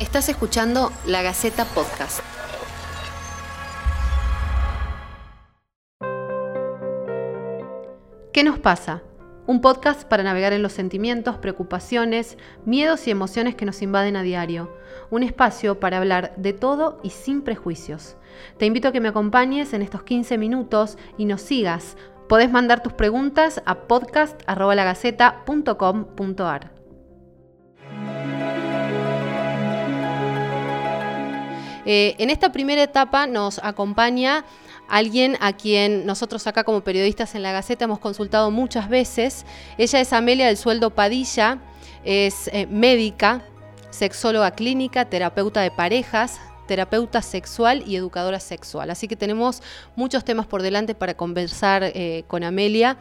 Estás 0.00 0.28
escuchando 0.28 0.90
La 1.06 1.22
Gaceta 1.22 1.64
Podcast. 1.66 2.18
¿Qué 8.32 8.42
nos 8.42 8.58
pasa? 8.58 9.04
Un 9.46 9.60
podcast 9.60 10.02
para 10.02 10.24
navegar 10.24 10.52
en 10.52 10.62
los 10.62 10.72
sentimientos, 10.72 11.38
preocupaciones, 11.38 12.38
miedos 12.64 13.06
y 13.06 13.12
emociones 13.12 13.54
que 13.54 13.66
nos 13.66 13.82
invaden 13.82 14.16
a 14.16 14.24
diario. 14.24 14.76
Un 15.12 15.22
espacio 15.22 15.78
para 15.78 15.98
hablar 15.98 16.34
de 16.38 16.54
todo 16.54 16.98
y 17.04 17.10
sin 17.10 17.42
prejuicios. 17.42 18.16
Te 18.58 18.66
invito 18.66 18.88
a 18.88 18.92
que 18.92 19.00
me 19.00 19.10
acompañes 19.10 19.74
en 19.74 19.82
estos 19.82 20.02
15 20.02 20.38
minutos 20.38 20.98
y 21.18 21.26
nos 21.26 21.40
sigas. 21.40 21.96
Podés 22.28 22.50
mandar 22.50 22.82
tus 22.82 22.94
preguntas 22.94 23.62
a 23.64 23.86
podcast.lagaceta.com.ar. 23.86 26.73
Eh, 31.86 32.14
en 32.18 32.30
esta 32.30 32.52
primera 32.52 32.82
etapa 32.82 33.26
nos 33.26 33.58
acompaña 33.62 34.44
alguien 34.88 35.36
a 35.40 35.52
quien 35.52 36.06
nosotros 36.06 36.46
acá 36.46 36.64
como 36.64 36.82
periodistas 36.82 37.34
en 37.34 37.42
la 37.42 37.52
Gaceta 37.52 37.84
hemos 37.84 37.98
consultado 37.98 38.50
muchas 38.50 38.88
veces. 38.88 39.44
Ella 39.78 40.00
es 40.00 40.12
Amelia 40.12 40.46
del 40.46 40.56
Sueldo 40.56 40.90
Padilla, 40.90 41.58
es 42.04 42.48
eh, 42.52 42.66
médica, 42.66 43.42
sexóloga 43.90 44.52
clínica, 44.52 45.04
terapeuta 45.04 45.60
de 45.60 45.70
parejas, 45.70 46.40
terapeuta 46.66 47.22
sexual 47.22 47.82
y 47.86 47.96
educadora 47.96 48.40
sexual. 48.40 48.90
Así 48.90 49.08
que 49.08 49.16
tenemos 49.16 49.62
muchos 49.96 50.24
temas 50.24 50.46
por 50.46 50.62
delante 50.62 50.94
para 50.94 51.14
conversar 51.14 51.84
eh, 51.84 52.24
con 52.26 52.44
Amelia. 52.44 52.96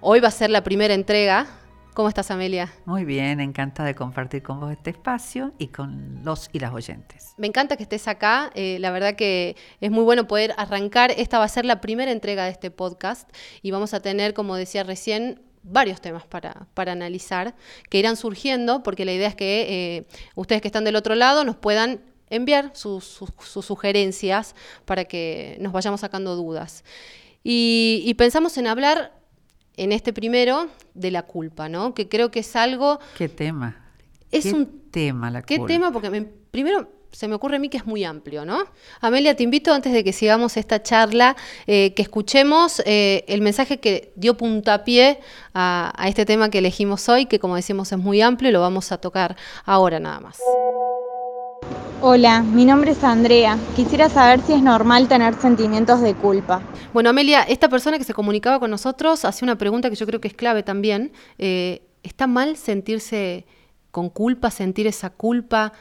Hoy 0.00 0.20
va 0.20 0.28
a 0.28 0.32
ser 0.32 0.50
la 0.50 0.62
primera 0.62 0.94
entrega 0.94 1.46
¿Cómo 1.94 2.08
estás, 2.08 2.30
Amelia? 2.30 2.72
Muy 2.86 3.04
bien, 3.04 3.38
encantada 3.38 3.86
de 3.86 3.94
compartir 3.94 4.42
con 4.42 4.60
vos 4.60 4.72
este 4.72 4.88
espacio 4.88 5.52
y 5.58 5.68
con 5.68 6.22
los 6.24 6.48
y 6.50 6.58
las 6.58 6.72
oyentes. 6.72 7.34
Me 7.36 7.46
encanta 7.46 7.76
que 7.76 7.82
estés 7.82 8.08
acá. 8.08 8.50
Eh, 8.54 8.78
la 8.80 8.90
verdad 8.90 9.14
que 9.14 9.56
es 9.78 9.90
muy 9.90 10.02
bueno 10.02 10.26
poder 10.26 10.54
arrancar. 10.56 11.10
Esta 11.10 11.38
va 11.38 11.44
a 11.44 11.48
ser 11.48 11.66
la 11.66 11.82
primera 11.82 12.10
entrega 12.10 12.44
de 12.44 12.50
este 12.50 12.70
podcast 12.70 13.28
y 13.60 13.72
vamos 13.72 13.92
a 13.92 14.00
tener, 14.00 14.32
como 14.32 14.56
decía 14.56 14.84
recién, 14.84 15.42
varios 15.62 16.00
temas 16.00 16.24
para, 16.24 16.66
para 16.72 16.92
analizar 16.92 17.54
que 17.90 17.98
irán 17.98 18.16
surgiendo, 18.16 18.82
porque 18.82 19.04
la 19.04 19.12
idea 19.12 19.28
es 19.28 19.34
que 19.34 19.66
eh, 19.68 20.06
ustedes 20.34 20.62
que 20.62 20.68
están 20.68 20.84
del 20.84 20.96
otro 20.96 21.14
lado 21.14 21.44
nos 21.44 21.56
puedan 21.56 22.00
enviar 22.30 22.70
sus, 22.72 23.20
sugerencias 23.46 24.54
para 24.86 25.04
que 25.04 25.58
nos 25.60 25.74
vayamos 25.74 26.00
sacando 26.00 26.36
dudas. 26.36 26.84
y 27.44 28.14
pensamos 28.14 28.56
en 28.56 28.66
hablar 28.66 29.21
en 29.76 29.92
este 29.92 30.12
primero 30.12 30.68
de 30.94 31.10
la 31.10 31.22
culpa, 31.22 31.68
¿no? 31.68 31.94
Que 31.94 32.08
creo 32.08 32.30
que 32.30 32.40
es 32.40 32.56
algo... 32.56 33.00
¿Qué 33.16 33.28
tema? 33.28 33.76
Es 34.30 34.46
un 34.46 34.90
tema 34.90 35.30
la 35.30 35.42
¿Qué 35.42 35.58
tema? 35.58 35.92
Porque 35.92 36.26
primero 36.50 36.88
se 37.12 37.28
me 37.28 37.34
ocurre 37.34 37.56
a 37.56 37.58
mí 37.58 37.68
que 37.68 37.76
es 37.76 37.86
muy 37.86 38.04
amplio, 38.04 38.44
¿no? 38.44 38.64
Amelia, 39.00 39.36
te 39.36 39.42
invito 39.42 39.72
antes 39.72 39.92
de 39.92 40.02
que 40.02 40.12
sigamos 40.12 40.56
esta 40.56 40.82
charla, 40.82 41.36
eh, 41.66 41.92
que 41.94 42.02
escuchemos 42.02 42.82
eh, 42.86 43.24
el 43.28 43.42
mensaje 43.42 43.80
que 43.80 44.12
dio 44.16 44.36
puntapié 44.36 45.20
a, 45.52 45.92
a 45.96 46.08
este 46.08 46.24
tema 46.24 46.48
que 46.48 46.58
elegimos 46.58 47.08
hoy, 47.08 47.26
que 47.26 47.38
como 47.38 47.56
decimos 47.56 47.92
es 47.92 47.98
muy 47.98 48.22
amplio 48.22 48.48
y 48.48 48.52
lo 48.52 48.60
vamos 48.60 48.92
a 48.92 48.98
tocar 48.98 49.36
ahora 49.64 50.00
nada 50.00 50.20
más. 50.20 50.38
Hola, 52.04 52.42
mi 52.42 52.64
nombre 52.64 52.90
es 52.90 53.04
Andrea. 53.04 53.56
Quisiera 53.76 54.08
saber 54.08 54.40
si 54.40 54.54
es 54.54 54.60
normal 54.60 55.06
tener 55.06 55.34
sentimientos 55.34 56.00
de 56.00 56.16
culpa. 56.16 56.60
Bueno, 56.92 57.10
Amelia, 57.10 57.42
esta 57.42 57.68
persona 57.68 57.96
que 57.96 58.02
se 58.02 58.12
comunicaba 58.12 58.58
con 58.58 58.72
nosotros 58.72 59.24
hace 59.24 59.44
una 59.44 59.56
pregunta 59.56 59.88
que 59.88 59.94
yo 59.94 60.04
creo 60.04 60.20
que 60.20 60.26
es 60.26 60.34
clave 60.34 60.64
también. 60.64 61.12
Eh, 61.38 61.86
¿Está 62.02 62.26
mal 62.26 62.56
sentirse 62.56 63.46
con 63.92 64.10
culpa, 64.10 64.50
sentir 64.50 64.88
esa 64.88 65.10
culpa? 65.10 65.74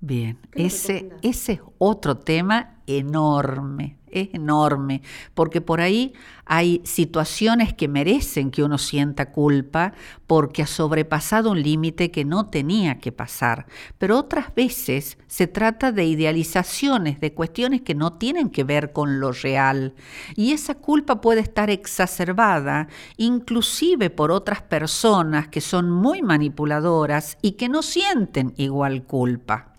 Bien, 0.00 0.36
ese, 0.56 1.10
ese 1.22 1.52
es 1.52 1.60
otro 1.78 2.16
tema 2.16 2.80
enorme 2.88 3.99
es 4.12 4.28
enorme, 4.32 5.02
porque 5.34 5.60
por 5.60 5.80
ahí 5.80 6.12
hay 6.44 6.80
situaciones 6.84 7.72
que 7.74 7.86
merecen 7.86 8.50
que 8.50 8.64
uno 8.64 8.76
sienta 8.76 9.30
culpa 9.30 9.92
porque 10.26 10.62
ha 10.62 10.66
sobrepasado 10.66 11.52
un 11.52 11.62
límite 11.62 12.10
que 12.10 12.24
no 12.24 12.46
tenía 12.46 12.98
que 12.98 13.12
pasar, 13.12 13.66
pero 13.98 14.18
otras 14.18 14.54
veces 14.54 15.18
se 15.26 15.46
trata 15.46 15.92
de 15.92 16.06
idealizaciones, 16.06 17.20
de 17.20 17.34
cuestiones 17.34 17.82
que 17.82 17.94
no 17.94 18.14
tienen 18.14 18.50
que 18.50 18.64
ver 18.64 18.92
con 18.92 19.20
lo 19.20 19.32
real, 19.32 19.94
y 20.34 20.52
esa 20.52 20.74
culpa 20.74 21.20
puede 21.20 21.40
estar 21.40 21.70
exacerbada 21.70 22.88
inclusive 23.16 24.10
por 24.10 24.30
otras 24.30 24.62
personas 24.62 25.48
que 25.48 25.60
son 25.60 25.90
muy 25.90 26.22
manipuladoras 26.22 27.38
y 27.42 27.52
que 27.52 27.68
no 27.68 27.82
sienten 27.82 28.54
igual 28.56 29.04
culpa. 29.04 29.74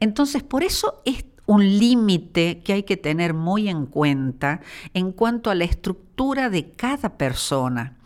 Entonces, 0.00 0.42
por 0.42 0.64
eso 0.64 1.02
es 1.04 1.24
un 1.46 1.78
límite 1.78 2.60
que 2.64 2.72
hay 2.72 2.82
que 2.84 2.96
tener 2.96 3.34
muy 3.34 3.68
en 3.68 3.86
cuenta 3.86 4.60
en 4.94 5.12
cuanto 5.12 5.50
a 5.50 5.54
la 5.54 5.64
estructura 5.64 6.50
de 6.50 6.70
cada 6.70 7.16
persona. 7.16 7.96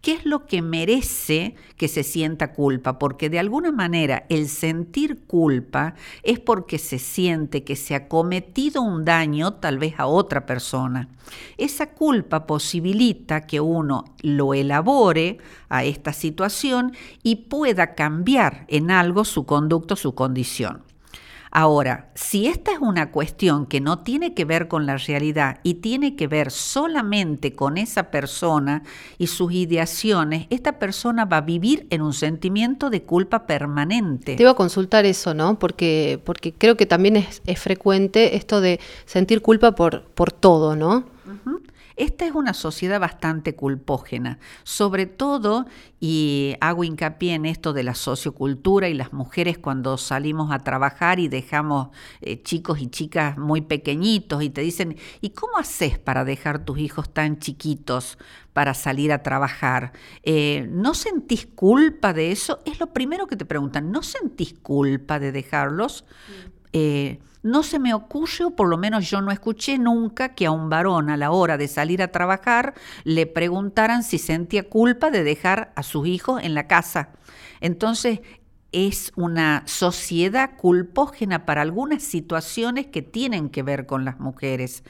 ¿Qué 0.00 0.12
es 0.12 0.24
lo 0.24 0.46
que 0.46 0.62
merece 0.62 1.54
que 1.76 1.88
se 1.88 2.02
sienta 2.02 2.52
culpa? 2.52 2.98
Porque 2.98 3.30
de 3.30 3.38
alguna 3.38 3.72
manera 3.72 4.24
el 4.28 4.48
sentir 4.48 5.24
culpa 5.26 5.94
es 6.22 6.38
porque 6.38 6.78
se 6.78 6.98
siente 6.98 7.64
que 7.64 7.76
se 7.76 7.94
ha 7.94 8.08
cometido 8.08 8.82
un 8.82 9.04
daño 9.04 9.54
tal 9.54 9.78
vez 9.78 9.94
a 9.98 10.06
otra 10.06 10.46
persona. 10.46 11.08
Esa 11.56 11.90
culpa 11.90 12.46
posibilita 12.46 13.46
que 13.46 13.60
uno 13.60 14.04
lo 14.22 14.54
elabore 14.54 15.38
a 15.68 15.84
esta 15.84 16.12
situación 16.12 16.92
y 17.22 17.36
pueda 17.36 17.94
cambiar 17.94 18.66
en 18.68 18.90
algo 18.90 19.24
su 19.24 19.46
conducto, 19.46 19.96
su 19.96 20.14
condición. 20.14 20.93
Ahora, 21.56 22.10
si 22.16 22.48
esta 22.48 22.72
es 22.72 22.80
una 22.80 23.12
cuestión 23.12 23.66
que 23.66 23.80
no 23.80 24.00
tiene 24.00 24.34
que 24.34 24.44
ver 24.44 24.66
con 24.66 24.86
la 24.86 24.96
realidad 24.96 25.60
y 25.62 25.74
tiene 25.74 26.16
que 26.16 26.26
ver 26.26 26.50
solamente 26.50 27.52
con 27.52 27.78
esa 27.78 28.10
persona 28.10 28.82
y 29.18 29.28
sus 29.28 29.52
ideaciones, 29.52 30.48
esta 30.50 30.80
persona 30.80 31.26
va 31.26 31.36
a 31.36 31.40
vivir 31.42 31.86
en 31.90 32.02
un 32.02 32.12
sentimiento 32.12 32.90
de 32.90 33.04
culpa 33.04 33.46
permanente. 33.46 34.34
Te 34.34 34.42
iba 34.42 34.50
a 34.50 34.56
consultar 34.56 35.06
eso, 35.06 35.32
¿no? 35.32 35.56
Porque, 35.60 36.20
porque 36.24 36.52
creo 36.52 36.76
que 36.76 36.86
también 36.86 37.14
es, 37.18 37.40
frecuente 37.56 38.34
esto 38.34 38.60
de 38.60 38.80
sentir 39.06 39.40
culpa 39.40 39.76
por, 39.76 40.02
por 40.06 40.32
todo, 40.32 40.74
¿no? 40.74 41.04
Esta 41.96 42.26
es 42.26 42.32
una 42.34 42.54
sociedad 42.54 42.98
bastante 42.98 43.54
culpógena, 43.54 44.40
sobre 44.64 45.06
todo, 45.06 45.66
y 46.00 46.56
hago 46.60 46.82
hincapié 46.82 47.34
en 47.34 47.46
esto 47.46 47.72
de 47.72 47.84
la 47.84 47.94
sociocultura 47.94 48.88
y 48.88 48.94
las 48.94 49.12
mujeres 49.12 49.58
cuando 49.58 49.96
salimos 49.96 50.52
a 50.52 50.58
trabajar 50.58 51.20
y 51.20 51.28
dejamos 51.28 51.88
eh, 52.20 52.42
chicos 52.42 52.80
y 52.80 52.88
chicas 52.88 53.38
muy 53.38 53.60
pequeñitos 53.60 54.42
y 54.42 54.50
te 54.50 54.60
dicen, 54.62 54.96
¿y 55.20 55.30
cómo 55.30 55.56
haces 55.56 55.98
para 55.98 56.24
dejar 56.24 56.64
tus 56.64 56.78
hijos 56.78 57.12
tan 57.12 57.38
chiquitos 57.38 58.18
para 58.52 58.74
salir 58.74 59.12
a 59.12 59.22
trabajar? 59.22 59.92
Eh, 60.24 60.66
¿No 60.70 60.94
sentís 60.94 61.46
culpa 61.46 62.12
de 62.12 62.32
eso? 62.32 62.58
Es 62.64 62.80
lo 62.80 62.92
primero 62.92 63.26
que 63.28 63.36
te 63.36 63.44
preguntan, 63.44 63.92
¿no 63.92 64.02
sentís 64.02 64.54
culpa 64.54 65.20
de 65.20 65.30
dejarlos? 65.30 66.04
Eh, 66.74 67.20
no 67.44 67.62
se 67.62 67.78
me 67.78 67.94
ocurre, 67.94 68.44
o 68.46 68.50
por 68.50 68.68
lo 68.68 68.76
menos 68.76 69.08
yo 69.08 69.20
no 69.20 69.30
escuché 69.30 69.78
nunca, 69.78 70.34
que 70.34 70.46
a 70.46 70.50
un 70.50 70.68
varón 70.68 71.08
a 71.08 71.16
la 71.16 71.30
hora 71.30 71.56
de 71.56 71.68
salir 71.68 72.02
a 72.02 72.10
trabajar 72.10 72.74
le 73.04 73.26
preguntaran 73.26 74.02
si 74.02 74.18
sentía 74.18 74.68
culpa 74.68 75.10
de 75.10 75.22
dejar 75.22 75.72
a 75.76 75.84
sus 75.84 76.06
hijos 76.08 76.42
en 76.42 76.54
la 76.54 76.66
casa. 76.66 77.10
Entonces, 77.60 78.20
es 78.72 79.12
una 79.14 79.62
sociedad 79.66 80.56
culpógena 80.56 81.46
para 81.46 81.62
algunas 81.62 82.02
situaciones 82.02 82.86
que 82.86 83.02
tienen 83.02 83.50
que 83.50 83.62
ver 83.62 83.86
con 83.86 84.04
las 84.04 84.18
mujeres. 84.18 84.82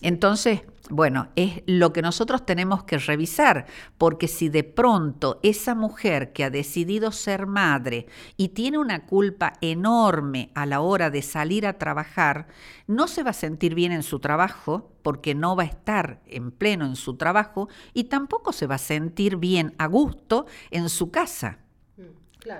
Entonces, 0.00 0.62
bueno, 0.92 1.28
es 1.36 1.62
lo 1.64 1.94
que 1.94 2.02
nosotros 2.02 2.44
tenemos 2.44 2.84
que 2.84 2.98
revisar, 2.98 3.64
porque 3.96 4.28
si 4.28 4.50
de 4.50 4.62
pronto 4.62 5.40
esa 5.42 5.74
mujer 5.74 6.34
que 6.34 6.44
ha 6.44 6.50
decidido 6.50 7.12
ser 7.12 7.46
madre 7.46 8.06
y 8.36 8.48
tiene 8.48 8.76
una 8.76 9.06
culpa 9.06 9.54
enorme 9.62 10.50
a 10.54 10.66
la 10.66 10.82
hora 10.82 11.08
de 11.08 11.22
salir 11.22 11.66
a 11.66 11.78
trabajar, 11.78 12.46
no 12.86 13.08
se 13.08 13.22
va 13.22 13.30
a 13.30 13.32
sentir 13.32 13.74
bien 13.74 13.90
en 13.90 14.02
su 14.02 14.20
trabajo, 14.20 14.92
porque 15.02 15.34
no 15.34 15.56
va 15.56 15.62
a 15.62 15.66
estar 15.66 16.20
en 16.26 16.50
pleno 16.50 16.84
en 16.84 16.96
su 16.96 17.16
trabajo, 17.16 17.70
y 17.94 18.04
tampoco 18.04 18.52
se 18.52 18.66
va 18.66 18.74
a 18.74 18.78
sentir 18.78 19.38
bien 19.38 19.74
a 19.78 19.86
gusto 19.86 20.44
en 20.70 20.90
su 20.90 21.10
casa 21.10 21.58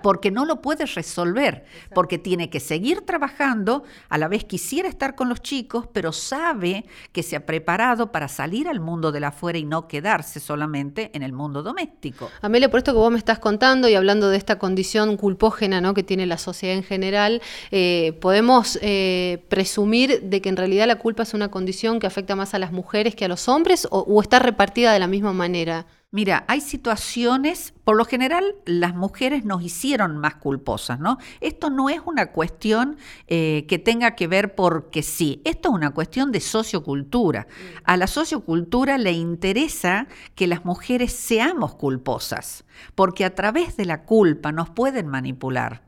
porque 0.02 0.30
no 0.30 0.44
lo 0.44 0.60
puede 0.62 0.86
resolver, 0.86 1.64
porque 1.94 2.18
tiene 2.18 2.50
que 2.50 2.60
seguir 2.60 3.02
trabajando, 3.02 3.84
a 4.08 4.18
la 4.18 4.28
vez 4.28 4.44
quisiera 4.44 4.88
estar 4.88 5.14
con 5.14 5.28
los 5.28 5.42
chicos, 5.42 5.88
pero 5.92 6.12
sabe 6.12 6.84
que 7.12 7.22
se 7.22 7.36
ha 7.36 7.46
preparado 7.46 8.12
para 8.12 8.28
salir 8.28 8.68
al 8.68 8.80
mundo 8.80 9.12
de 9.12 9.20
la 9.20 9.28
afuera 9.28 9.58
y 9.58 9.64
no 9.64 9.88
quedarse 9.88 10.40
solamente 10.40 11.10
en 11.14 11.22
el 11.22 11.32
mundo 11.32 11.62
doméstico. 11.62 12.30
Amelia, 12.40 12.70
por 12.70 12.78
esto 12.78 12.92
que 12.92 12.98
vos 12.98 13.10
me 13.10 13.18
estás 13.18 13.38
contando 13.38 13.88
y 13.88 13.94
hablando 13.94 14.28
de 14.28 14.36
esta 14.36 14.58
condición 14.58 15.16
culpógena 15.16 15.80
¿no? 15.80 15.94
que 15.94 16.02
tiene 16.02 16.26
la 16.26 16.38
sociedad 16.38 16.76
en 16.76 16.84
general, 16.84 17.42
eh, 17.70 18.16
podemos 18.20 18.78
eh, 18.82 19.44
presumir 19.48 20.22
de 20.22 20.40
que 20.40 20.48
en 20.48 20.56
realidad 20.56 20.86
la 20.86 20.96
culpa 20.96 21.22
es 21.24 21.34
una 21.34 21.50
condición 21.50 21.98
que 21.98 22.06
afecta 22.06 22.36
más 22.36 22.54
a 22.54 22.58
las 22.58 22.72
mujeres 22.72 23.14
que 23.14 23.24
a 23.24 23.28
los 23.28 23.48
hombres 23.48 23.86
o 23.90 24.20
está 24.20 24.38
repartida 24.38 24.92
de 24.92 24.98
la 24.98 25.06
misma 25.06 25.32
manera. 25.32 25.86
Mira, 26.14 26.44
hay 26.46 26.60
situaciones, 26.60 27.72
por 27.84 27.96
lo 27.96 28.04
general 28.04 28.44
las 28.66 28.94
mujeres 28.94 29.46
nos 29.46 29.62
hicieron 29.62 30.18
más 30.18 30.34
culposas, 30.34 31.00
¿no? 31.00 31.16
Esto 31.40 31.70
no 31.70 31.88
es 31.88 32.02
una 32.04 32.32
cuestión 32.32 32.98
eh, 33.28 33.64
que 33.66 33.78
tenga 33.78 34.14
que 34.14 34.26
ver 34.26 34.54
porque 34.54 35.02
sí, 35.02 35.40
esto 35.46 35.70
es 35.70 35.74
una 35.74 35.94
cuestión 35.94 36.30
de 36.30 36.40
sociocultura. 36.40 37.46
A 37.84 37.96
la 37.96 38.06
sociocultura 38.06 38.98
le 38.98 39.12
interesa 39.12 40.06
que 40.34 40.46
las 40.46 40.66
mujeres 40.66 41.14
seamos 41.14 41.76
culposas, 41.76 42.66
porque 42.94 43.24
a 43.24 43.34
través 43.34 43.78
de 43.78 43.86
la 43.86 44.02
culpa 44.02 44.52
nos 44.52 44.68
pueden 44.68 45.08
manipular, 45.08 45.80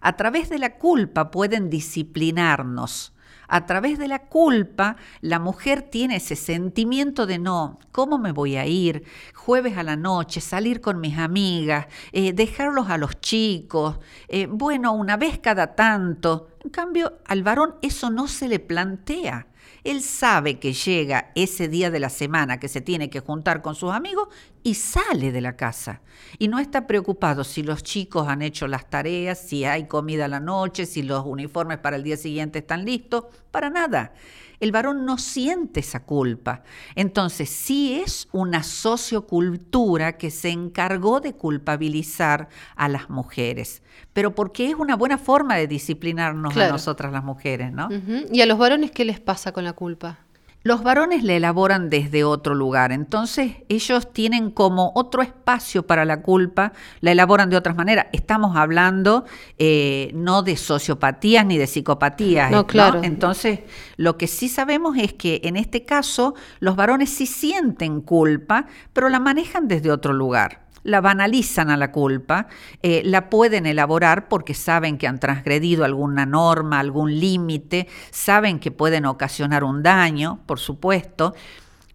a 0.00 0.14
través 0.14 0.50
de 0.50 0.60
la 0.60 0.76
culpa 0.76 1.32
pueden 1.32 1.68
disciplinarnos 1.68 3.13
a 3.48 3.66
través 3.66 3.98
de 3.98 4.08
la 4.08 4.26
culpa, 4.26 4.96
la 5.20 5.38
mujer 5.38 5.82
tiene 5.82 6.16
ese 6.16 6.36
sentimiento 6.36 7.26
de 7.26 7.38
no, 7.38 7.78
¿cómo 7.92 8.18
me 8.18 8.32
voy 8.32 8.56
a 8.56 8.66
ir? 8.66 9.04
Jueves 9.34 9.76
a 9.76 9.82
la 9.82 9.96
noche, 9.96 10.40
salir 10.40 10.80
con 10.80 11.00
mis 11.00 11.18
amigas, 11.18 11.86
eh, 12.12 12.32
dejarlos 12.32 12.88
a 12.90 12.98
los 12.98 13.20
chicos, 13.20 13.98
eh, 14.28 14.46
bueno, 14.46 14.92
una 14.92 15.16
vez 15.16 15.38
cada 15.38 15.74
tanto. 15.74 16.48
En 16.64 16.70
cambio, 16.70 17.18
al 17.26 17.42
varón 17.42 17.76
eso 17.82 18.10
no 18.10 18.28
se 18.28 18.48
le 18.48 18.58
plantea. 18.58 19.46
Él 19.84 20.02
sabe 20.02 20.58
que 20.58 20.72
llega 20.72 21.30
ese 21.34 21.68
día 21.68 21.90
de 21.90 22.00
la 22.00 22.10
semana 22.10 22.58
que 22.58 22.68
se 22.68 22.80
tiene 22.80 23.10
que 23.10 23.20
juntar 23.20 23.62
con 23.62 23.74
sus 23.74 23.92
amigos 23.92 24.28
y 24.62 24.74
sale 24.74 25.32
de 25.32 25.40
la 25.40 25.56
casa. 25.56 26.00
Y 26.38 26.48
no 26.48 26.58
está 26.58 26.86
preocupado 26.86 27.44
si 27.44 27.62
los 27.62 27.82
chicos 27.82 28.28
han 28.28 28.42
hecho 28.42 28.66
las 28.66 28.88
tareas, 28.88 29.38
si 29.38 29.64
hay 29.64 29.86
comida 29.86 30.28
la 30.28 30.40
noche, 30.40 30.86
si 30.86 31.02
los 31.02 31.24
uniformes 31.26 31.78
para 31.78 31.96
el 31.96 32.04
día 32.04 32.16
siguiente 32.16 32.60
están 32.60 32.84
listos, 32.84 33.24
para 33.50 33.70
nada 33.70 34.12
el 34.60 34.72
varón 34.72 35.04
no 35.04 35.18
siente 35.18 35.80
esa 35.80 36.04
culpa. 36.04 36.62
Entonces, 36.94 37.50
sí 37.50 38.00
es 38.00 38.28
una 38.32 38.62
sociocultura 38.62 40.16
que 40.16 40.30
se 40.30 40.50
encargó 40.50 41.20
de 41.20 41.34
culpabilizar 41.34 42.48
a 42.76 42.88
las 42.88 43.10
mujeres, 43.10 43.82
pero 44.12 44.34
porque 44.34 44.68
es 44.68 44.74
una 44.74 44.96
buena 44.96 45.18
forma 45.18 45.56
de 45.56 45.66
disciplinarnos 45.66 46.56
a 46.56 46.68
nosotras 46.68 47.12
las 47.12 47.24
mujeres, 47.24 47.72
¿no? 47.72 47.88
¿Y 48.32 48.40
a 48.40 48.46
los 48.46 48.58
varones 48.58 48.90
qué 48.90 49.04
les 49.04 49.20
pasa 49.20 49.52
con 49.52 49.64
la 49.64 49.72
culpa? 49.72 50.18
Los 50.66 50.82
varones 50.82 51.22
la 51.24 51.34
elaboran 51.34 51.90
desde 51.90 52.24
otro 52.24 52.54
lugar, 52.54 52.90
entonces 52.90 53.56
ellos 53.68 54.10
tienen 54.14 54.50
como 54.50 54.92
otro 54.94 55.20
espacio 55.20 55.86
para 55.86 56.06
la 56.06 56.22
culpa, 56.22 56.72
la 57.02 57.12
elaboran 57.12 57.50
de 57.50 57.58
otras 57.58 57.76
maneras. 57.76 58.06
Estamos 58.14 58.56
hablando 58.56 59.26
eh, 59.58 60.10
no 60.14 60.42
de 60.42 60.56
sociopatías 60.56 61.44
ni 61.44 61.58
de 61.58 61.66
psicopatías. 61.66 62.50
No, 62.50 62.66
claro. 62.66 63.02
Entonces, 63.04 63.60
lo 63.98 64.16
que 64.16 64.26
sí 64.26 64.48
sabemos 64.48 64.96
es 64.96 65.12
que 65.12 65.42
en 65.44 65.56
este 65.56 65.84
caso 65.84 66.34
los 66.60 66.76
varones 66.76 67.10
sí 67.10 67.26
sienten 67.26 68.00
culpa, 68.00 68.64
pero 68.94 69.10
la 69.10 69.20
manejan 69.20 69.68
desde 69.68 69.90
otro 69.90 70.14
lugar 70.14 70.63
la 70.84 71.00
banalizan 71.00 71.70
a 71.70 71.76
la 71.76 71.90
culpa, 71.90 72.46
eh, 72.82 73.02
la 73.04 73.28
pueden 73.30 73.66
elaborar 73.66 74.28
porque 74.28 74.54
saben 74.54 74.98
que 74.98 75.08
han 75.08 75.18
transgredido 75.18 75.84
alguna 75.84 76.26
norma, 76.26 76.78
algún 76.78 77.18
límite, 77.18 77.88
saben 78.10 78.60
que 78.60 78.70
pueden 78.70 79.06
ocasionar 79.06 79.64
un 79.64 79.82
daño, 79.82 80.40
por 80.46 80.60
supuesto, 80.60 81.34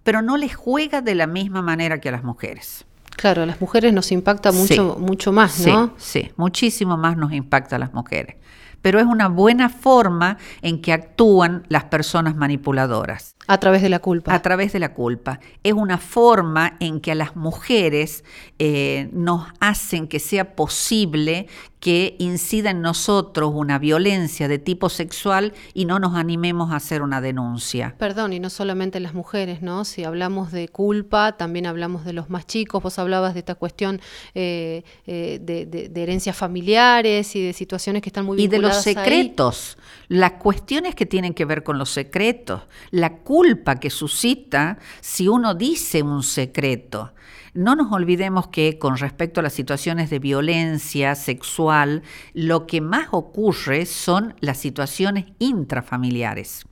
pero 0.03 0.21
no 0.21 0.36
les 0.36 0.56
juega 0.56 1.01
de 1.01 1.15
la 1.15 1.27
misma 1.27 1.62
manera 1.62 2.01
que 2.01 2.09
a 2.09 2.12
las 2.12 2.24
mujeres. 2.24 2.86
Claro, 3.15 3.44
a 3.44 3.45
las 3.45 3.62
mujeres 3.62 3.94
nos 3.94 4.12
impacta 4.12 4.51
mucho, 4.51 4.97
mucho 5.00 5.31
más, 5.31 5.59
¿no? 5.65 5.94
Sí, 5.97 6.24
sí, 6.24 6.31
muchísimo 6.38 6.97
más 6.97 7.18
nos 7.18 7.31
impacta 7.31 7.75
a 7.75 7.80
las 7.80 7.94
mujeres 7.94 8.36
pero 8.81 9.00
es 9.00 9.06
una 9.06 9.27
buena 9.27 9.69
forma 9.69 10.38
en 10.62 10.81
que 10.81 10.94
actúan 10.94 11.65
las 11.68 11.86
personas 11.86 12.36
manipuladoras. 12.36 13.36
A 13.51 13.57
través 13.60 13.81
de 13.81 13.90
la 13.90 13.98
culpa. 13.98 14.31
A 14.31 14.42
través 14.44 14.74
de 14.74 14.80
la 14.80 14.94
culpa. 14.94 15.40
Es 15.63 15.74
una 15.74 15.98
forma 15.98 16.78
en 16.80 17.01
que 17.01 17.13
a 17.13 17.16
las 17.16 17.36
mujeres 17.36 18.24
eh, 18.60 19.10
nos 19.12 19.48
hacen 19.60 20.07
que 20.07 20.19
sea 20.19 20.56
posible 20.56 21.48
que 21.80 22.16
incida 22.19 22.72
en 22.72 22.81
nosotros 22.81 23.51
una 23.54 23.80
violencia 23.80 24.48
de 24.48 24.60
tipo 24.60 24.90
sexual 24.90 25.54
y 25.74 25.86
no 25.86 26.00
nos 26.00 26.16
animemos 26.16 26.72
a 26.72 26.75
hacer 26.75 27.01
una 27.01 27.22
denuncia. 27.22 27.96
Perdón, 27.98 28.34
y 28.34 28.40
no 28.40 28.50
solamente 28.50 29.00
las 29.00 29.13
mujeres, 29.13 29.62
¿no? 29.62 29.86
Si 29.86 30.04
hablamos 30.04 30.51
de 30.51 30.68
culpa, 30.68 31.38
también 31.38 31.66
hablamos 31.66 32.04
de 32.04 32.13
los 32.13 32.30
más 32.30 32.46
chicos. 32.46 32.84
Vos 32.84 33.00
hablabas 33.00 33.34
de 33.34 33.40
esta 33.40 33.56
cuestión 33.56 34.01
eh, 34.36 34.84
eh, 35.07 35.40
de, 35.42 36.01
herencias 36.01 36.36
familiares 36.36 37.36
y 37.36 37.46
de 37.46 37.54
situaciones 37.54 38.01
que 38.01 38.10
están 38.10 38.25
muy 38.25 38.38
vinculadas 38.38 38.86
Y 38.86 38.90
de 38.90 38.96
los 38.96 39.04
secretos, 39.04 39.78
las 40.10 40.34
cuestiones 40.34 40.96
que 40.96 41.06
tienen 41.06 41.34
que 41.34 41.46
ver 41.46 41.63
con 41.63 41.78
los 41.78 41.90
secretos, 41.90 42.62
la 42.92 43.18
culpa 43.39 43.75
que 43.77 43.89
suscita 43.89 44.80
si 45.00 45.30
uno 45.30 45.53
dice 45.53 46.03
un 46.03 46.24
secreto. 46.24 47.13
No 47.53 47.74
nos 47.74 47.89
olvidemos 47.94 48.50
que 48.50 48.77
con 48.77 48.97
respecto 48.97 49.39
a 49.39 49.44
las 49.44 49.53
situaciones 49.53 50.09
de 50.09 50.19
violencia 50.19 51.15
sexual, 51.15 52.03
lo 52.33 52.68
que 52.68 52.81
más 52.81 53.07
ocurre 53.12 53.86
son 53.86 54.36
las 54.41 54.57
situaciones 54.57 55.27
intrafamiliares. 55.39 56.65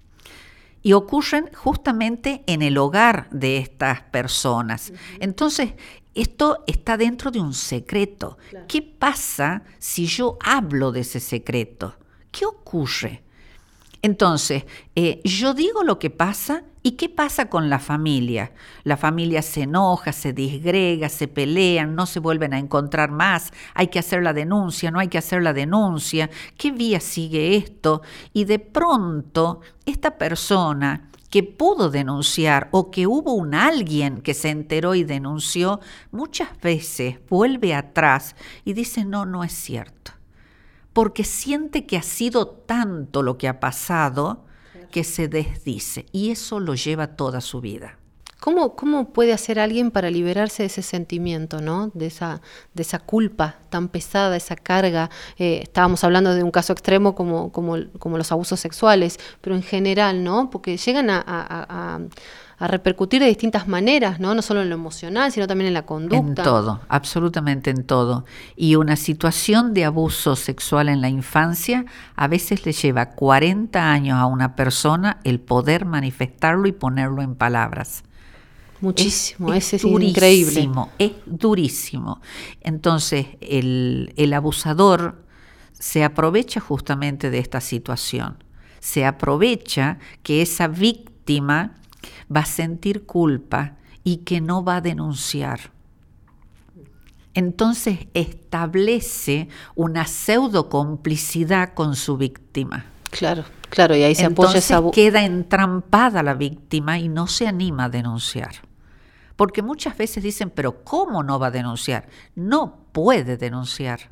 Y 0.84 0.92
ocurren 0.92 1.50
justamente 1.56 2.44
en 2.48 2.62
el 2.62 2.78
hogar 2.78 3.30
de 3.32 3.60
estas 3.60 4.02
personas. 4.02 4.92
Entonces, 5.22 5.72
esto 6.16 6.66
está 6.68 6.98
dentro 6.98 7.32
de 7.32 7.40
un 7.40 7.54
secreto. 7.54 8.38
¿Qué 8.68 8.82
pasa 8.82 9.64
si 9.80 10.06
yo 10.06 10.38
hablo 10.44 10.92
de 10.92 11.00
ese 11.00 11.22
secreto? 11.22 11.96
¿Qué 12.30 12.46
ocurre? 12.46 13.24
Entonces, 14.08 14.64
eh, 14.96 15.20
yo 15.26 15.54
digo 15.54 15.84
lo 15.84 16.00
que 16.00 16.10
pasa 16.10 16.64
y 16.82 16.92
qué 16.92 17.10
pasa 17.10 17.50
con 17.50 17.70
la 17.70 17.78
familia. 17.78 18.54
La 18.86 18.96
familia 18.96 19.42
se 19.42 19.64
enoja, 19.64 20.14
se 20.14 20.32
disgrega, 20.32 21.10
se 21.10 21.28
pelean, 21.28 21.94
no 21.94 22.06
se 22.06 22.22
vuelven 22.22 22.54
a 22.54 22.58
encontrar 22.58 23.12
más, 23.12 23.52
hay 23.74 23.88
que 23.88 24.00
hacer 24.00 24.24
la 24.24 24.32
denuncia, 24.32 24.92
no 24.92 25.00
hay 25.00 25.10
que 25.10 25.18
hacer 25.18 25.44
la 25.44 25.52
denuncia, 25.52 26.30
¿qué 26.56 26.72
vía 26.72 27.02
sigue 27.02 27.58
esto? 27.58 28.02
Y 28.32 28.46
de 28.46 28.60
pronto, 28.60 29.60
esta 29.86 30.18
persona 30.18 31.10
que 31.30 31.44
pudo 31.44 31.90
denunciar 31.90 32.70
o 32.72 32.90
que 32.90 33.08
hubo 33.08 33.34
un 33.34 33.56
alguien 33.56 34.22
que 34.22 34.34
se 34.34 34.52
enteró 34.52 34.96
y 34.96 35.04
denunció, 35.04 35.82
muchas 36.12 36.58
veces 36.62 37.18
vuelve 37.30 37.76
atrás 37.76 38.38
y 38.64 38.72
dice, 38.72 39.04
no, 39.04 39.26
no 39.26 39.44
es 39.44 39.52
cierto 39.52 40.17
porque 40.98 41.24
siente 41.24 41.86
que 41.86 41.96
ha 41.96 42.02
sido 42.02 42.48
tanto 42.48 43.22
lo 43.22 43.38
que 43.38 43.48
ha 43.48 43.60
pasado 43.60 44.46
que 44.90 45.04
se 45.04 45.28
desdice 45.28 46.08
y 46.12 46.32
eso 46.32 46.60
lo 46.60 46.74
lleva 46.74 47.16
toda 47.16 47.40
su 47.40 47.62
vida. 47.62 48.00
¿Cómo, 48.40 48.76
¿Cómo, 48.76 49.14
puede 49.14 49.32
hacer 49.32 49.60
alguien 49.60 49.92
para 49.92 50.10
liberarse 50.10 50.64
de 50.64 50.68
ese 50.68 50.82
sentimiento, 50.82 51.62
¿no? 51.62 51.92
de, 51.94 52.08
esa, 52.08 52.42
de 52.74 52.82
esa 52.82 52.98
culpa 52.98 53.58
tan 53.70 53.90
pesada, 53.90 54.36
esa 54.36 54.56
carga? 54.56 55.12
Eh, 55.38 55.60
estábamos 55.62 56.04
hablando 56.04 56.34
de 56.34 56.42
un 56.42 56.50
caso 56.50 56.74
extremo 56.74 57.14
como, 57.14 57.52
como, 57.52 57.78
como, 58.00 58.18
los 58.18 58.32
abusos 58.32 58.60
sexuales, 58.60 59.20
pero 59.40 59.56
en 59.56 59.62
general, 59.62 60.24
¿no? 60.24 60.50
porque 60.50 60.78
llegan 60.78 61.12
a 61.12 61.24
a 61.28 62.00
repercutir 62.66 63.22
de 63.22 63.28
distintas 63.28 63.68
maneras, 63.68 64.20
¿no? 64.20 64.34
No 64.34 64.42
solo 64.42 64.64
en 64.64 64.70
lo 64.70 64.76
emocional, 64.76 65.32
sino 65.32 65.46
también 65.46 65.68
en 65.68 65.76
la 65.76 65.86
conducta. 65.86 66.18
En 66.18 66.34
todo, 66.34 66.80
absolutamente 66.90 67.70
en 67.70 67.84
todo. 67.84 68.26
Y 68.56 68.76
una 68.76 68.96
situación 68.96 69.76
de 69.76 69.86
abuso 69.86 70.36
sexual 70.36 70.90
en 70.90 71.02
la 71.02 71.10
infancia 71.10 71.86
a 72.16 72.28
veces 72.28 72.66
le 72.66 72.72
lleva 72.72 73.12
40 73.12 73.92
años 73.92 74.18
a 74.18 74.26
una 74.26 74.56
persona 74.56 75.20
el 75.24 75.40
poder 75.40 75.86
manifestarlo 75.86 76.68
y 76.68 76.72
ponerlo 76.72 77.22
en 77.22 77.36
palabras. 77.36 78.04
Muchísimo, 78.82 79.54
es, 79.54 79.74
es, 79.74 79.84
increíble. 79.84 80.70
Es 80.98 81.12
durísimo. 81.26 82.22
Entonces, 82.62 83.28
el, 83.42 84.14
el 84.18 84.34
abusador 84.34 85.24
se 85.74 86.04
aprovecha 86.04 86.60
justamente 86.60 87.30
de 87.30 87.40
esta 87.40 87.62
situación. 87.62 88.44
Se 88.80 89.06
aprovecha 89.06 90.00
que 90.24 90.42
esa 90.42 90.68
víctima 90.68 91.76
va 92.34 92.42
a 92.42 92.46
sentir 92.46 93.06
culpa 93.06 93.78
y 94.04 94.18
que 94.18 94.42
no 94.42 94.64
va 94.64 94.78
a 94.78 94.82
denunciar. 94.82 95.72
Entonces 97.34 98.08
establece 98.14 99.48
una 99.76 100.06
pseudo 100.06 100.70
complicidad 100.70 101.74
con 101.74 101.96
su 101.96 102.18
víctima. 102.18 102.86
Claro, 103.12 103.44
claro, 103.70 103.96
y 103.96 104.04
ahí 104.04 104.16
se 104.16 104.26
apoya 104.26 104.58
esa 104.58 104.82
queda 104.92 105.24
entrampada 105.24 106.24
la 106.24 106.34
víctima 106.34 107.00
y 107.00 107.10
no 107.10 107.28
se 107.28 107.48
anima 107.48 107.86
a 107.86 107.90
denunciar. 107.90 108.56
Porque 109.36 109.62
muchas 109.62 109.96
veces 109.96 110.24
dicen, 110.24 110.50
pero 110.50 110.84
¿cómo 110.84 111.22
no 111.22 111.38
va 111.38 111.48
a 111.48 111.52
denunciar? 111.52 112.08
No 112.34 112.80
puede 112.92 113.38
denunciar. 113.38 114.10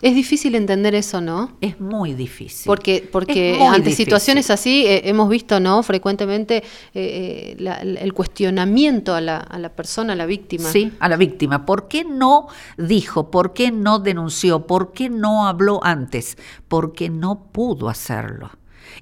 Es 0.00 0.14
difícil 0.14 0.54
entender 0.54 0.94
eso, 0.94 1.20
¿no? 1.20 1.56
Es 1.60 1.80
muy 1.80 2.14
difícil. 2.14 2.66
Porque, 2.66 3.08
porque 3.10 3.58
ante 3.60 3.90
situaciones 3.90 4.48
así 4.48 4.86
eh, 4.86 5.08
hemos 5.08 5.28
visto, 5.28 5.58
¿no? 5.58 5.82
Frecuentemente 5.82 6.58
eh, 6.94 7.56
eh, 7.58 7.96
el 8.00 8.12
cuestionamiento 8.12 9.14
a 9.14 9.20
la, 9.20 9.38
a 9.38 9.58
la, 9.58 9.70
persona, 9.70 10.12
a 10.12 10.16
la 10.16 10.26
víctima. 10.26 10.68
Sí, 10.70 10.92
a 11.00 11.08
la 11.08 11.16
víctima. 11.16 11.66
¿Por 11.66 11.88
qué 11.88 12.04
no 12.04 12.46
dijo? 12.76 13.32
¿Por 13.32 13.54
qué 13.54 13.72
no 13.72 13.98
denunció? 13.98 14.68
¿Por 14.68 14.92
qué 14.92 15.10
no 15.10 15.48
habló 15.48 15.80
antes? 15.82 16.38
Porque 16.68 17.08
no 17.08 17.48
pudo 17.50 17.88
hacerlo. 17.88 18.50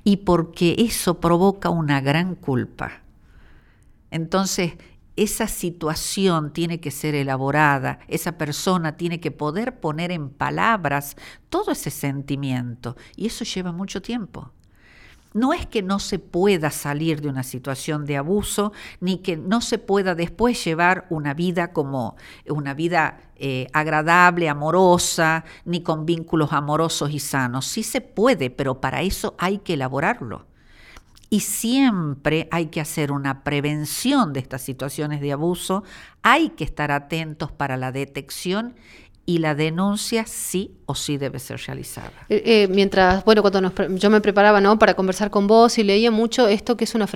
Y 0.02 0.18
porque 0.18 0.76
eso 0.78 1.20
provoca 1.20 1.68
una 1.68 2.00
gran 2.00 2.36
culpa. 2.36 3.02
Entonces, 4.10 4.72
esa 5.16 5.48
situación 5.48 6.52
tiene 6.52 6.78
que 6.78 6.90
ser 6.90 7.14
elaborada, 7.14 7.98
esa 8.06 8.38
persona 8.38 8.96
tiene 8.96 9.18
que 9.18 9.30
poder 9.30 9.80
poner 9.80 10.12
en 10.12 10.28
palabras 10.28 11.16
todo 11.48 11.72
ese 11.72 11.90
sentimiento 11.90 12.96
y 13.16 13.26
eso 13.26 13.44
lleva 13.44 13.72
mucho 13.72 14.02
tiempo. 14.02 14.52
No 15.32 15.52
es 15.52 15.66
que 15.66 15.82
no 15.82 15.98
se 15.98 16.18
pueda 16.18 16.70
salir 16.70 17.20
de 17.20 17.28
una 17.28 17.42
situación 17.42 18.06
de 18.06 18.16
abuso, 18.16 18.72
ni 19.00 19.18
que 19.18 19.36
no 19.36 19.60
se 19.60 19.76
pueda 19.76 20.14
después 20.14 20.64
llevar 20.64 21.06
una 21.10 21.34
vida 21.34 21.74
como 21.74 22.16
una 22.48 22.72
vida 22.72 23.20
eh, 23.36 23.66
agradable, 23.74 24.48
amorosa, 24.48 25.44
ni 25.66 25.82
con 25.82 26.06
vínculos 26.06 26.54
amorosos 26.54 27.10
y 27.10 27.18
sanos. 27.18 27.66
Sí 27.66 27.82
se 27.82 28.00
puede, 28.00 28.48
pero 28.48 28.80
para 28.80 29.02
eso 29.02 29.34
hay 29.38 29.58
que 29.58 29.74
elaborarlo. 29.74 30.46
Y 31.28 31.40
siempre 31.40 32.48
hay 32.52 32.66
que 32.66 32.80
hacer 32.80 33.10
una 33.10 33.42
prevención 33.42 34.32
de 34.32 34.40
estas 34.40 34.62
situaciones 34.62 35.20
de 35.20 35.32
abuso, 35.32 35.82
hay 36.22 36.50
que 36.50 36.64
estar 36.64 36.92
atentos 36.92 37.50
para 37.50 37.76
la 37.76 37.90
detección 37.90 38.74
y 39.26 39.38
la 39.38 39.56
denuncia 39.56 40.24
sí 40.24 40.76
o 40.86 40.94
sí 40.94 41.18
debe 41.18 41.40
ser 41.40 41.60
realizada. 41.66 42.12
Eh, 42.28 42.42
eh, 42.46 42.68
mientras, 42.70 43.24
bueno, 43.24 43.42
cuando 43.42 43.72
yo 43.96 44.08
me 44.08 44.20
preparaba 44.20 44.60
¿no? 44.60 44.78
para 44.78 44.94
conversar 44.94 45.30
con 45.30 45.48
vos 45.48 45.78
y 45.78 45.82
leía 45.82 46.12
mucho 46.12 46.46
esto 46.46 46.76
que 46.76 46.84
es 46.84 46.94
una, 46.94 47.08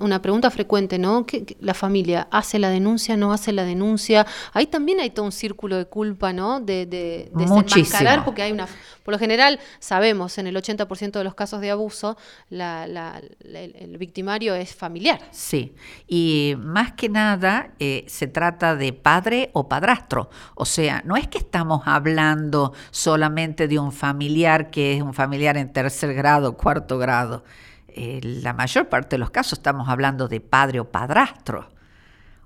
una 0.00 0.22
pregunta 0.22 0.50
frecuente, 0.50 0.98
¿no? 0.98 1.26
¿Que, 1.26 1.56
la 1.60 1.74
familia 1.74 2.26
hace 2.30 2.58
la 2.58 2.70
denuncia, 2.70 3.18
no 3.18 3.32
hace 3.32 3.52
la 3.52 3.64
denuncia? 3.64 4.26
Ahí 4.54 4.66
también 4.66 5.00
hay 5.00 5.10
todo 5.10 5.26
un 5.26 5.32
círculo 5.32 5.76
de 5.76 5.84
culpa, 5.84 6.32
¿no? 6.32 6.60
De, 6.60 6.86
de, 6.86 7.30
desenmascarar, 7.34 8.24
porque 8.24 8.42
hay 8.42 8.52
una... 8.52 8.66
Por 9.04 9.12
lo 9.12 9.18
general, 9.18 9.58
sabemos, 9.78 10.36
en 10.36 10.48
el 10.48 10.56
80% 10.56 11.12
de 11.12 11.24
los 11.24 11.34
casos 11.34 11.62
de 11.62 11.70
abuso, 11.70 12.18
el, 12.50 13.96
victimario 13.98 14.54
es 14.54 14.74
familiar. 14.74 15.18
Sí, 15.30 15.74
y 16.06 16.54
más 16.58 16.92
que 16.92 17.08
nada 17.08 17.72
eh, 17.78 18.04
se 18.06 18.26
trata 18.26 18.76
de 18.76 18.92
padre 18.92 19.48
o 19.54 19.66
padrastro. 19.66 20.28
O 20.54 20.66
sea, 20.66 21.02
no 21.06 21.16
es 21.16 21.26
que 21.26 21.38
estamos 21.58 21.82
hablando 21.86 22.72
solamente 22.92 23.66
de 23.66 23.80
un 23.80 23.90
familiar 23.90 24.70
que 24.70 24.94
es 24.94 25.02
un 25.02 25.12
familiar 25.12 25.56
en 25.56 25.72
tercer 25.72 26.14
grado, 26.14 26.56
cuarto 26.56 26.98
grado. 26.98 27.42
Eh, 27.88 28.20
la 28.22 28.52
mayor 28.52 28.88
parte 28.88 29.16
de 29.16 29.18
los 29.18 29.30
casos 29.30 29.54
estamos 29.54 29.88
hablando 29.88 30.28
de 30.28 30.40
padre 30.40 30.78
o 30.78 30.88
padrastro. 30.88 31.68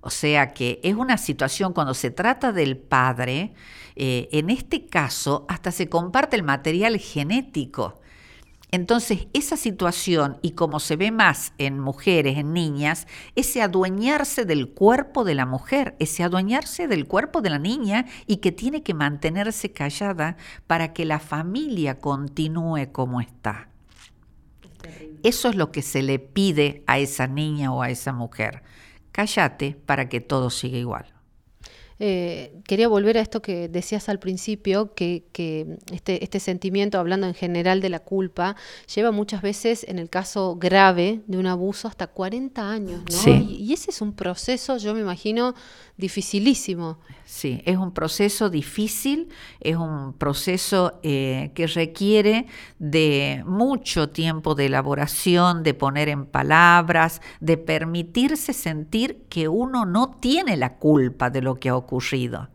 O 0.00 0.08
sea 0.08 0.54
que 0.54 0.80
es 0.82 0.94
una 0.94 1.18
situación 1.18 1.74
cuando 1.74 1.92
se 1.92 2.10
trata 2.10 2.52
del 2.52 2.78
padre, 2.78 3.52
eh, 3.96 4.30
en 4.32 4.48
este 4.48 4.86
caso 4.86 5.44
hasta 5.46 5.72
se 5.72 5.90
comparte 5.90 6.36
el 6.36 6.42
material 6.42 6.96
genético. 6.96 8.00
Entonces, 8.74 9.28
esa 9.34 9.58
situación, 9.58 10.38
y 10.40 10.52
como 10.52 10.80
se 10.80 10.96
ve 10.96 11.10
más 11.10 11.52
en 11.58 11.78
mujeres, 11.78 12.38
en 12.38 12.54
niñas, 12.54 13.06
ese 13.36 13.60
adueñarse 13.60 14.46
del 14.46 14.70
cuerpo 14.70 15.24
de 15.24 15.34
la 15.34 15.44
mujer, 15.44 15.94
ese 15.98 16.24
adueñarse 16.24 16.88
del 16.88 17.06
cuerpo 17.06 17.42
de 17.42 17.50
la 17.50 17.58
niña 17.58 18.06
y 18.26 18.38
que 18.38 18.50
tiene 18.50 18.82
que 18.82 18.94
mantenerse 18.94 19.72
callada 19.72 20.38
para 20.66 20.94
que 20.94 21.04
la 21.04 21.18
familia 21.18 21.98
continúe 22.00 22.90
como 22.92 23.20
está. 23.20 23.68
Eso 25.22 25.50
es 25.50 25.54
lo 25.54 25.70
que 25.70 25.82
se 25.82 26.02
le 26.02 26.18
pide 26.18 26.82
a 26.86 26.98
esa 26.98 27.26
niña 27.26 27.74
o 27.74 27.82
a 27.82 27.90
esa 27.90 28.14
mujer. 28.14 28.62
Cállate 29.12 29.76
para 29.84 30.08
que 30.08 30.22
todo 30.22 30.48
siga 30.48 30.78
igual. 30.78 31.11
Eh, 32.04 32.60
quería 32.66 32.88
volver 32.88 33.16
a 33.16 33.20
esto 33.20 33.42
que 33.42 33.68
decías 33.68 34.08
al 34.08 34.18
principio, 34.18 34.92
que, 34.92 35.22
este, 35.92 36.24
este, 36.24 36.40
sentimiento, 36.40 36.98
hablando 36.98 37.28
en 37.28 37.34
general 37.34 37.80
de 37.80 37.90
la 37.90 38.00
culpa, 38.00 38.56
lleva 38.92 39.12
muchas 39.12 39.40
veces, 39.40 39.86
en 39.88 40.00
el 40.00 40.10
caso 40.10 40.56
grave 40.56 41.20
de 41.28 41.38
un 41.38 41.46
abuso, 41.46 41.86
hasta 41.86 42.08
40 42.08 42.68
años, 42.68 43.02
¿no? 43.08 43.32
y, 43.32 43.72
ese 43.72 43.92
es 43.92 44.00
un 44.00 44.14
proceso, 44.14 44.78
yo 44.78 44.94
me 44.94 45.00
imagino, 45.00 45.54
dificilísimo. 46.02 46.98
Sí, 47.24 47.62
es 47.64 47.78
un 47.78 47.94
proceso 47.94 48.50
difícil, 48.50 49.28
es 49.60 49.76
un 49.76 50.12
proceso 50.12 50.98
eh, 51.02 51.52
que 51.54 51.66
requiere 51.68 52.46
de 52.78 53.42
mucho 53.46 54.10
tiempo 54.10 54.54
de 54.54 54.66
elaboración, 54.66 55.62
de 55.62 55.72
poner 55.72 56.08
en 56.10 56.26
palabras, 56.26 57.22
de 57.40 57.56
permitirse 57.56 58.52
sentir 58.52 59.24
que 59.30 59.48
uno 59.48 59.86
no 59.86 60.18
tiene 60.20 60.56
la 60.56 60.74
culpa 60.76 61.30
de 61.30 61.40
lo 61.40 61.54
que 61.54 61.70
ha 61.70 61.76
ocurrido. 61.76 62.48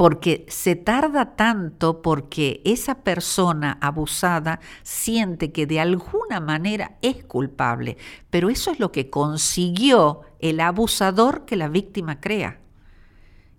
Porque 0.00 0.46
se 0.48 0.76
tarda 0.76 1.36
tanto 1.36 2.00
porque 2.00 2.62
esa 2.64 3.02
persona 3.02 3.76
abusada 3.82 4.58
siente 4.82 5.52
que 5.52 5.66
de 5.66 5.78
alguna 5.78 6.40
manera 6.40 6.96
es 7.02 7.22
culpable, 7.22 7.98
pero 8.30 8.48
eso 8.48 8.70
es 8.70 8.80
lo 8.80 8.92
que 8.92 9.10
consiguió 9.10 10.22
el 10.38 10.60
abusador 10.60 11.44
que 11.44 11.56
la 11.56 11.68
víctima 11.68 12.18
crea. 12.18 12.60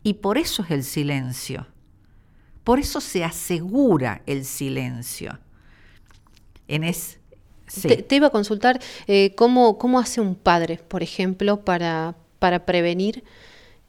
Y 0.01 0.15
por 0.15 0.39
eso 0.39 0.63
es 0.63 0.71
el 0.71 0.83
silencio. 0.83 1.67
Por 2.63 2.79
eso 2.79 3.01
se 3.01 3.23
asegura 3.23 4.23
el 4.25 4.43
silencio. 4.43 5.37
Te, 8.07 8.15
iba 8.15 8.25
a 8.25 8.31
consultar 8.31 8.79
eh, 9.05 9.35
¿cómo, 9.35 9.77
cómo, 9.77 9.99
hace 9.99 10.21
un 10.21 10.33
padre, 10.33 10.77
por 10.87 11.03
ejemplo, 11.03 11.63
para, 11.63 12.15
para 12.39 12.65
prevenir, 12.65 13.23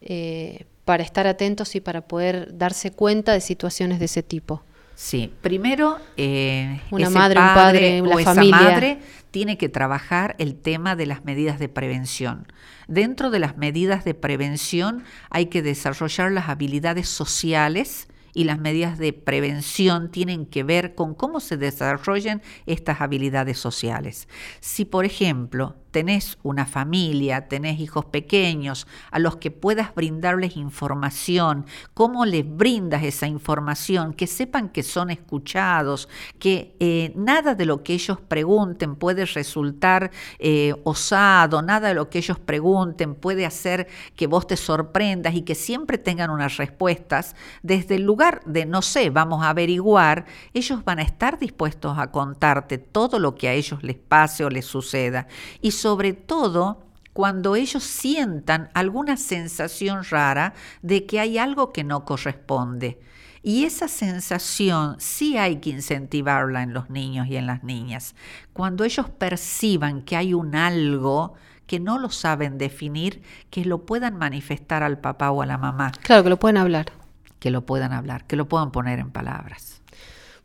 eh, 0.01 0.67
para 0.85 1.03
estar 1.03 1.27
atentos 1.27 1.75
y 1.75 1.81
para 1.81 2.01
poder 2.01 2.57
darse 2.57 2.91
cuenta 2.91 3.33
de 3.33 3.41
situaciones 3.41 3.99
de 3.99 4.05
ese 4.05 4.23
tipo. 4.23 4.63
Sí, 4.95 5.33
primero, 5.41 5.97
eh, 6.17 6.79
una 6.91 7.09
madre, 7.09 7.39
un 7.39 7.45
padre, 7.47 8.01
una 8.01 8.19
familia. 8.19 8.55
madre 8.55 8.99
tiene 9.31 9.57
que 9.57 9.67
trabajar 9.67 10.35
el 10.37 10.55
tema 10.55 10.95
de 10.95 11.07
las 11.07 11.25
medidas 11.25 11.57
de 11.57 11.67
prevención. 11.67 12.45
Dentro 12.87 13.31
de 13.31 13.39
las 13.39 13.57
medidas 13.57 14.05
de 14.05 14.13
prevención 14.13 15.03
hay 15.31 15.47
que 15.47 15.63
desarrollar 15.63 16.31
las 16.31 16.49
habilidades 16.49 17.09
sociales 17.09 18.07
y 18.35 18.43
las 18.43 18.59
medidas 18.59 18.97
de 18.97 19.13
prevención 19.13 20.11
tienen 20.11 20.45
que 20.45 20.63
ver 20.63 20.95
con 20.95 21.15
cómo 21.15 21.39
se 21.39 21.57
desarrollan 21.57 22.41
estas 22.65 23.01
habilidades 23.01 23.57
sociales. 23.57 24.27
Si, 24.59 24.85
por 24.85 25.05
ejemplo, 25.05 25.75
tenés 25.93 26.39
una 26.41 26.65
familia, 26.65 27.47
tenés 27.47 27.79
hijos 27.79 28.03
pequeños, 28.05 28.87
a 29.11 29.19
los 29.19 29.37
que 29.37 29.51
puedas 29.51 29.93
brindarles 29.93 30.57
información, 30.57 31.67
cómo 31.93 32.25
les 32.25 32.43
brindas 32.45 33.03
esa 33.03 33.27
información, 33.27 34.13
que 34.13 34.25
sepan 34.25 34.69
que 34.69 34.81
son 34.81 35.11
escuchados, 35.11 36.09
que 36.39 36.75
eh, 36.79 37.13
nada 37.15 37.53
de 37.53 37.65
lo 37.65 37.83
que 37.83 37.93
ellos 37.93 38.19
pregunten 38.19 38.95
puede 38.95 39.25
resultar 39.25 40.09
eh, 40.39 40.73
osado, 40.83 41.61
nada 41.61 41.89
de 41.89 41.93
lo 41.93 42.09
que 42.09 42.17
ellos 42.17 42.39
pregunten 42.39 43.13
puede 43.13 43.45
hacer 43.45 43.87
que 44.15 44.25
vos 44.25 44.47
te 44.47 44.57
sorprendas 44.57 45.35
y 45.35 45.43
que 45.43 45.53
siempre 45.53 45.99
tengan 45.99 46.31
unas 46.31 46.57
respuestas, 46.57 47.35
desde 47.61 47.95
el 47.95 48.01
lugar 48.01 48.41
de, 48.45 48.65
no 48.65 48.81
sé, 48.81 49.11
vamos 49.11 49.43
a 49.43 49.49
averiguar, 49.49 50.25
ellos 50.55 50.83
van 50.83 50.97
a 50.97 51.03
estar 51.03 51.37
dispuestos 51.37 51.99
a 51.99 52.09
contarte 52.09 52.79
todo 52.79 53.19
lo 53.19 53.35
que 53.35 53.47
a 53.47 53.53
ellos 53.53 53.83
les 53.83 53.97
pase 53.97 54.43
o 54.43 54.49
les 54.49 54.65
suceda. 54.65 55.27
Y 55.61 55.69
sobre 55.83 56.13
todo 56.13 56.81
cuando 57.11 57.57
ellos 57.57 57.83
sientan 57.83 58.69
alguna 58.73 59.17
sensación 59.17 60.05
rara 60.09 60.53
de 60.81 61.05
que 61.05 61.19
hay 61.19 61.37
algo 61.37 61.73
que 61.73 61.83
no 61.83 62.05
corresponde. 62.05 63.01
Y 63.41 63.65
esa 63.65 63.89
sensación 63.89 64.95
sí 64.99 65.35
hay 65.37 65.57
que 65.57 65.71
incentivarla 65.71 66.63
en 66.63 66.73
los 66.73 66.89
niños 66.89 67.27
y 67.27 67.35
en 67.35 67.47
las 67.47 67.65
niñas. 67.65 68.15
Cuando 68.53 68.85
ellos 68.85 69.09
perciban 69.09 70.03
que 70.03 70.15
hay 70.15 70.33
un 70.33 70.55
algo 70.55 71.33
que 71.67 71.81
no 71.81 71.99
lo 71.99 72.09
saben 72.09 72.57
definir, 72.57 73.21
que 73.49 73.65
lo 73.65 73.85
puedan 73.85 74.17
manifestar 74.17 74.83
al 74.83 74.99
papá 74.99 75.31
o 75.31 75.41
a 75.41 75.45
la 75.45 75.57
mamá. 75.57 75.91
Claro, 76.01 76.23
que 76.23 76.29
lo 76.29 76.39
puedan 76.39 76.55
hablar. 76.55 76.93
Que 77.39 77.51
lo 77.51 77.65
puedan 77.65 77.91
hablar, 77.91 78.25
que 78.25 78.37
lo 78.37 78.47
puedan 78.47 78.71
poner 78.71 78.99
en 78.99 79.11
palabras. 79.11 79.81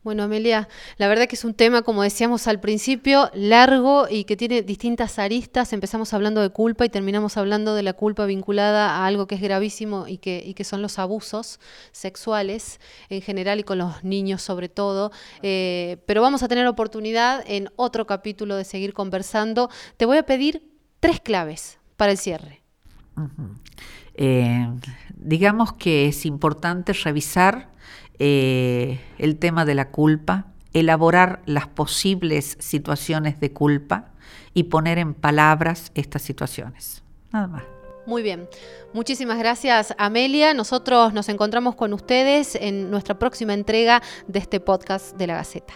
Bueno, 0.08 0.22
Amelia, 0.22 0.70
la 0.96 1.06
verdad 1.06 1.26
que 1.28 1.34
es 1.34 1.44
un 1.44 1.52
tema, 1.52 1.82
como 1.82 2.02
decíamos 2.02 2.48
al 2.48 2.60
principio, 2.60 3.30
largo 3.34 4.06
y 4.08 4.24
que 4.24 4.38
tiene 4.38 4.62
distintas 4.62 5.18
aristas. 5.18 5.74
Empezamos 5.74 6.14
hablando 6.14 6.40
de 6.40 6.48
culpa 6.48 6.86
y 6.86 6.88
terminamos 6.88 7.36
hablando 7.36 7.74
de 7.74 7.82
la 7.82 7.92
culpa 7.92 8.24
vinculada 8.24 8.96
a 8.96 9.06
algo 9.06 9.26
que 9.26 9.34
es 9.34 9.42
gravísimo 9.42 10.08
y 10.08 10.16
que, 10.16 10.54
que 10.56 10.64
son 10.64 10.80
los 10.80 10.98
abusos 10.98 11.60
sexuales 11.92 12.80
en 13.10 13.20
general 13.20 13.60
y 13.60 13.64
con 13.64 13.76
los 13.76 14.02
niños 14.02 14.40
sobre 14.40 14.70
todo. 14.70 15.12
Eh, 15.42 15.98
pero 16.06 16.22
vamos 16.22 16.42
a 16.42 16.48
tener 16.48 16.66
oportunidad 16.66 17.44
en 17.46 17.68
otro 17.76 18.06
capítulo 18.06 18.56
de 18.56 18.64
seguir 18.64 18.94
conversando. 18.94 19.68
Te 19.98 20.06
voy 20.06 20.16
a 20.16 20.22
pedir 20.22 20.70
tres 21.00 21.20
claves 21.20 21.80
para 21.98 22.12
el 22.12 22.16
cierre. 22.16 22.62
Eh, 24.14 24.68
digamos 25.14 25.74
que 25.74 26.08
es 26.08 26.24
importante 26.24 26.94
revisar 26.94 27.76
eh, 28.18 29.00
el 29.18 29.38
tema 29.38 29.64
de 29.64 29.74
la 29.74 29.90
culpa, 29.90 30.46
elaborar 30.72 31.42
las 31.46 31.66
posibles 31.66 32.56
situaciones 32.60 33.40
de 33.40 33.52
culpa 33.52 34.10
y 34.54 34.64
poner 34.64 34.98
en 34.98 35.14
palabras 35.14 35.92
estas 35.94 36.22
situaciones. 36.22 37.02
Nada 37.32 37.46
más. 37.46 37.62
Muy 38.06 38.22
bien. 38.22 38.48
Muchísimas 38.94 39.38
gracias, 39.38 39.94
Amelia. 39.98 40.54
Nosotros 40.54 41.12
nos 41.12 41.28
encontramos 41.28 41.74
con 41.74 41.92
ustedes 41.92 42.54
en 42.54 42.90
nuestra 42.90 43.18
próxima 43.18 43.52
entrega 43.52 44.02
de 44.26 44.38
este 44.38 44.60
podcast 44.60 45.14
de 45.16 45.26
la 45.26 45.34
Gaceta. 45.34 45.74